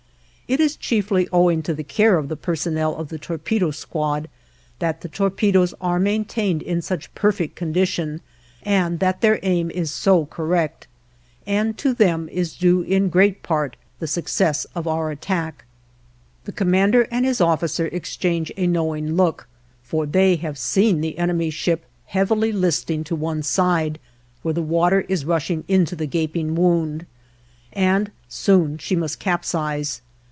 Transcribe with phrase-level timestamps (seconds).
[0.51, 4.27] It is chiefly owing to the care of the personnel of the torpedo squad,
[4.79, 8.19] that the torpedoes are maintained in such perfect condition
[8.63, 10.87] and that their aim is so correct;
[11.47, 15.63] and to them is due in great part the success of our attack.
[16.43, 19.47] The commander and his officer exchange a knowing look,
[19.81, 23.99] for they have seen the enemy's ship heavily listing to one side,
[24.41, 27.05] where the water is rushing into the gaping wound,
[27.71, 30.01] and soon she must capsize.